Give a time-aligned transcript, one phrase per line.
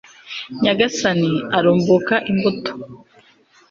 [0.61, 2.71] nyagasani, arumbuka imbuto